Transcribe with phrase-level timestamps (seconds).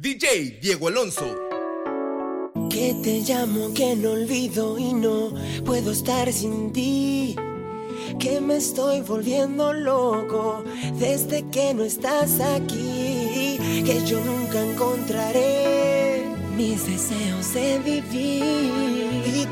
[0.00, 1.36] DJ Diego Alonso.
[2.70, 5.34] Que te llamo, que no olvido y no
[5.66, 7.36] puedo estar sin ti.
[8.18, 13.58] Que me estoy volviendo loco desde que no estás aquí.
[13.84, 16.24] Que yo nunca encontraré
[16.56, 18.99] mis deseos de vivir.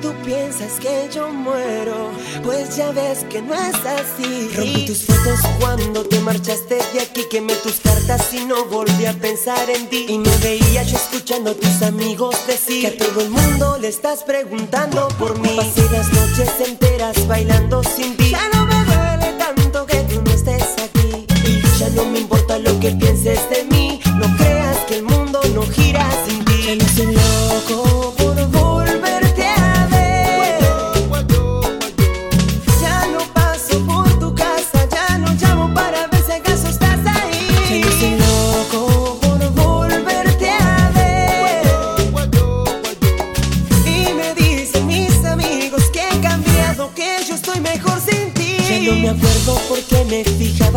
[0.01, 2.11] Tú piensas que yo muero,
[2.45, 4.48] pues ya ves que no es así.
[4.55, 9.12] Rompí tus fotos cuando te marchaste de aquí, quemé tus cartas y no volví a
[9.15, 10.07] pensar en ti.
[10.09, 13.88] Y me veía yo escuchando a tus amigos decir que a todo el mundo le
[13.88, 15.57] estás preguntando por mí.
[15.57, 18.30] Pasé las noches enteras bailando sin ti.
[18.30, 21.27] Ya no me duele tanto que tú no estés aquí.
[21.45, 24.01] Y ya no me importa lo que pienses de mí.
[24.15, 26.62] No creas que el mundo no gira sin ti.
[26.66, 27.08] Ya no soy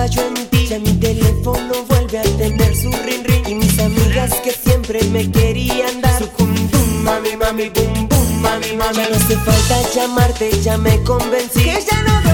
[0.09, 3.47] Ya mi teléfono vuelve a tener su ring ring.
[3.47, 6.51] Y mis amigas que siempre me querían dar su cum
[7.03, 8.95] mami, mami, bum bum, mami, mami.
[8.95, 11.63] Ya no hace falta llamarte, ya me convencí.
[11.63, 12.30] Que ya no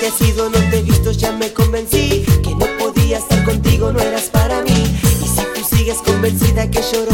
[0.00, 0.08] te
[0.48, 4.62] no te he visto, ya me convencí que no podía estar contigo, no eras para
[4.62, 4.98] mí.
[5.22, 7.09] Y si tú sigues convencida que lloro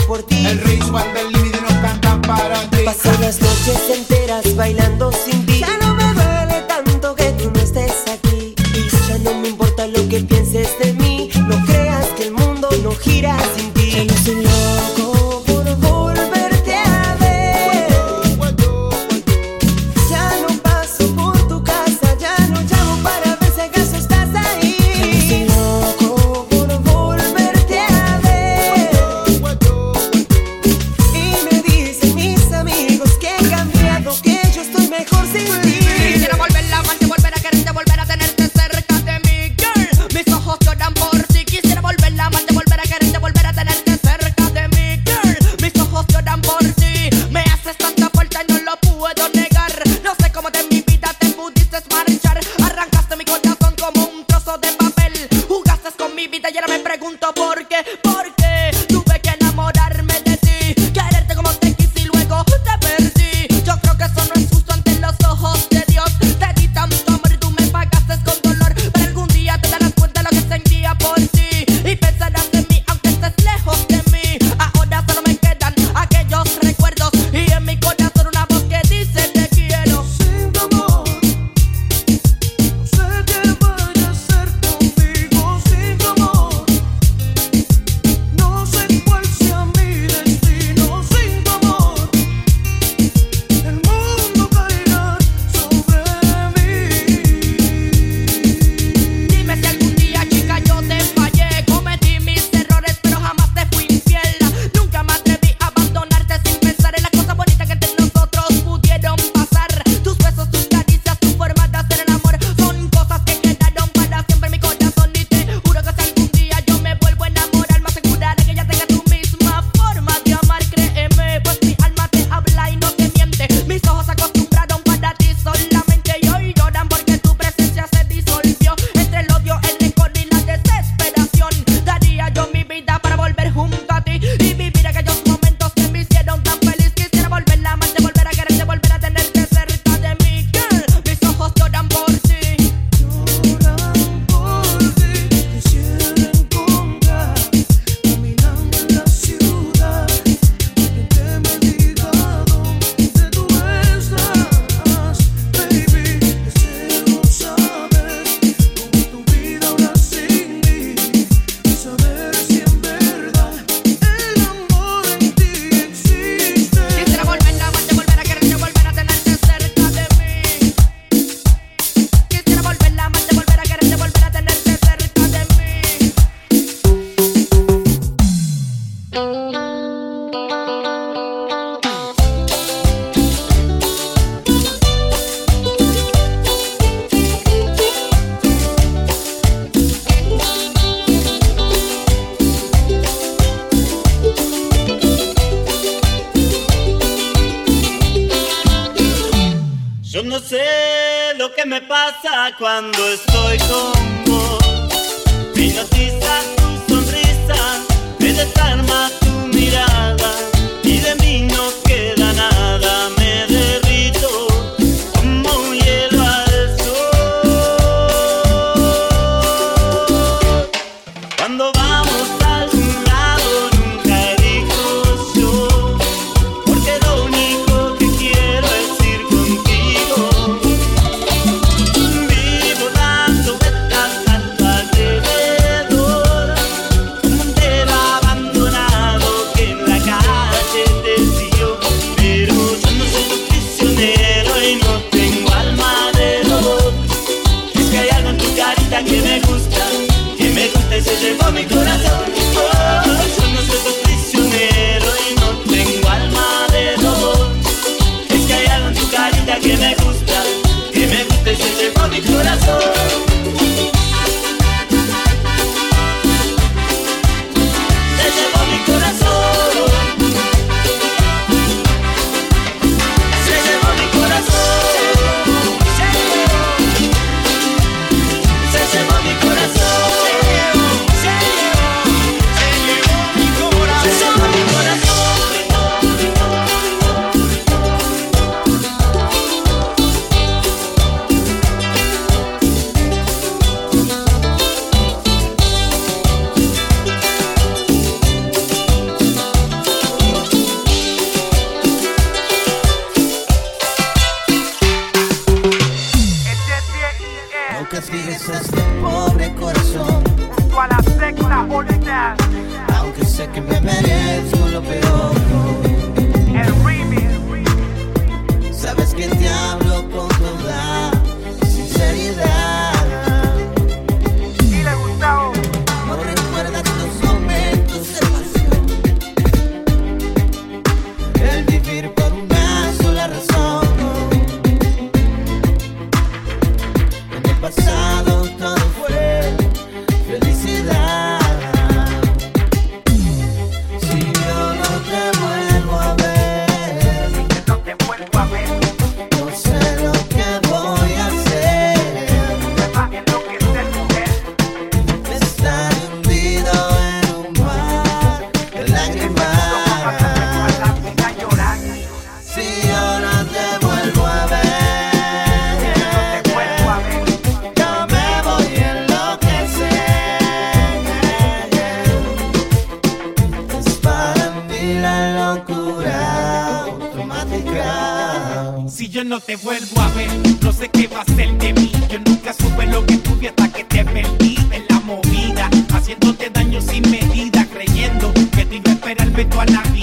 [389.39, 389.96] iba a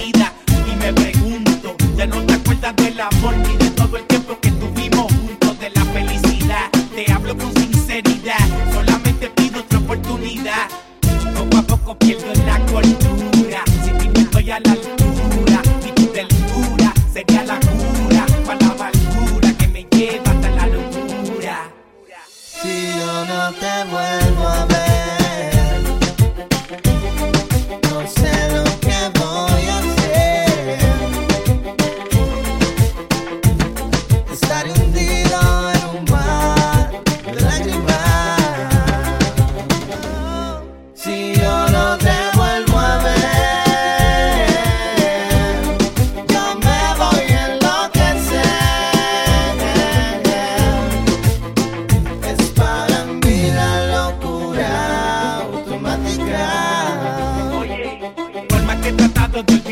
[59.33, 59.62] que he tratado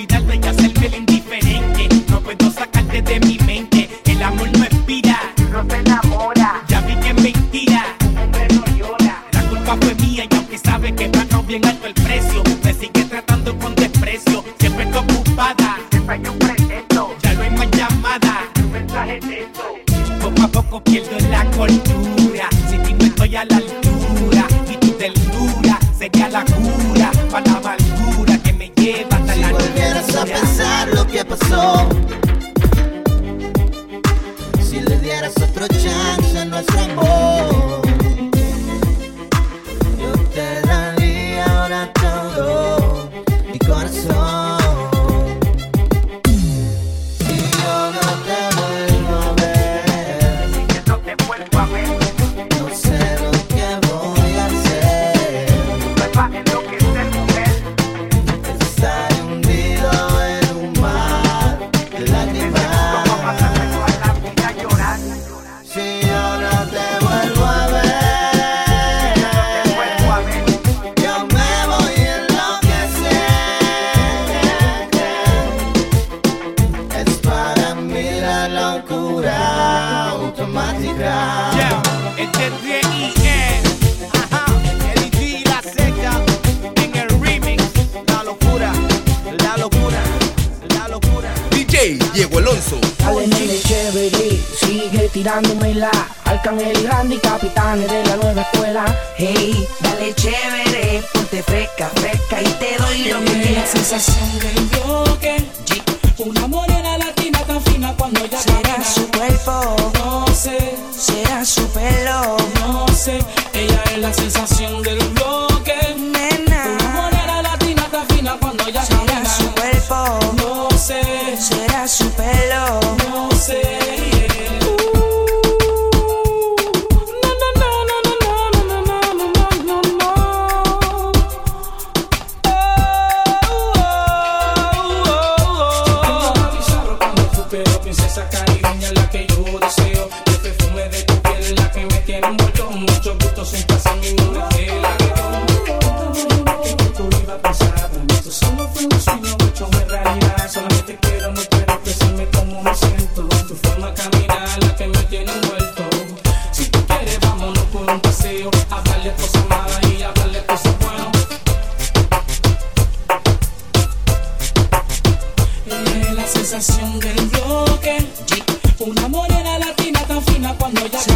[170.71, 171.10] cuando ya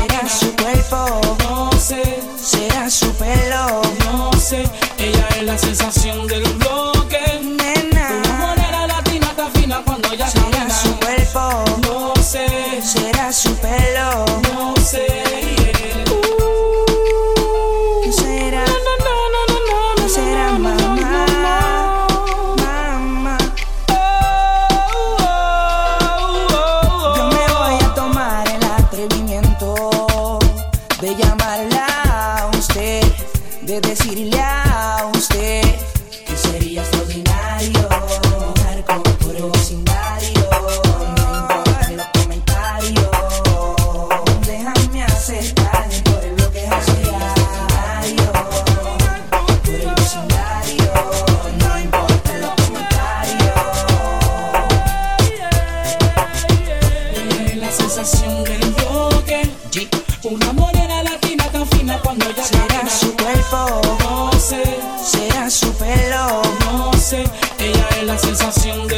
[63.51, 64.63] No sé,
[65.03, 66.41] será su pelo.
[66.65, 67.23] No sé,
[67.59, 68.94] ella es la sensación de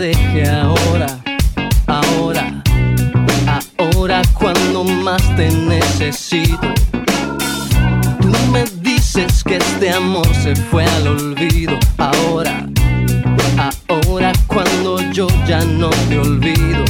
[0.00, 1.06] deje ahora,
[1.86, 2.62] ahora,
[3.76, 6.72] ahora cuando más te necesito.
[8.22, 12.66] Tú me dices que este amor se fue al olvido, ahora,
[13.88, 16.84] ahora cuando yo ya no te olvido.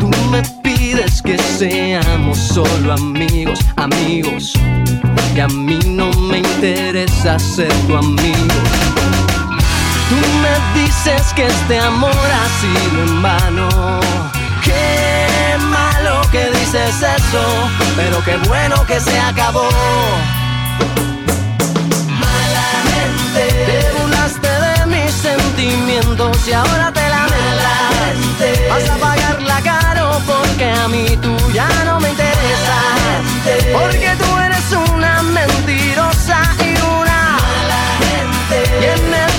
[0.00, 4.54] Tú me pides que seamos solo amigos, amigos,
[5.36, 9.17] y a mí no me interesa ser tu amigo.
[10.08, 13.68] Tú me dices que este amor ha sido en vano.
[14.64, 17.44] Qué malo que dices eso,
[17.94, 19.68] pero qué bueno que se acabó.
[22.08, 27.88] Malamente te burlaste de mis sentimientos y ahora te lamentas.
[28.70, 33.20] Vas a pagarla caro porque a mí tú ya no me interesas.
[33.72, 39.37] Porque tú eres una mentirosa y una mala gente.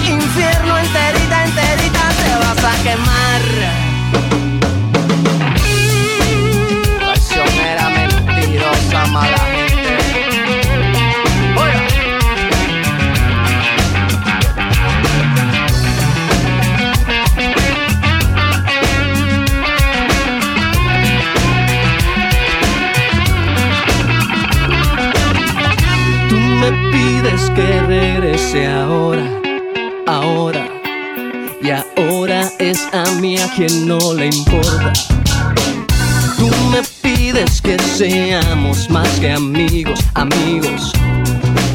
[39.19, 40.93] busque amigos, amigos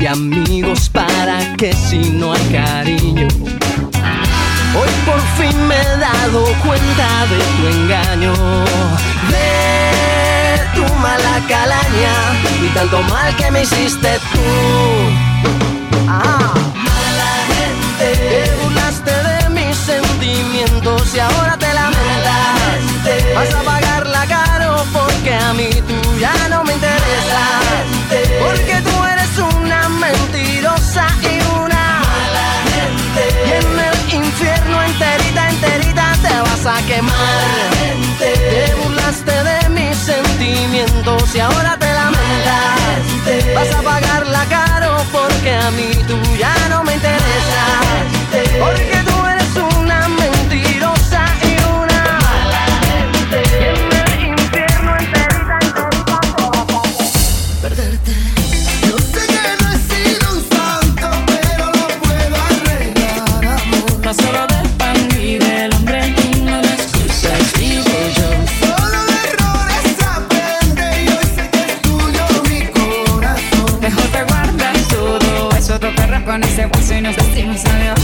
[0.00, 3.28] y amigos para que si no hay cariño.
[4.76, 8.32] Hoy por fin me he dado cuenta de tu engaño,
[9.30, 12.14] de tu mala calaña
[12.62, 15.33] y tanto mal que me hiciste tú.
[36.66, 37.14] a quemar.
[38.18, 43.54] Te burlaste de mis sentimientos y ahora te lamentas.
[43.54, 47.84] Vas a pagarla caro porque a mí tú ya no me interesas.
[48.58, 49.13] Porque
[76.24, 78.03] con ese hueso y nos vestimos a Dios.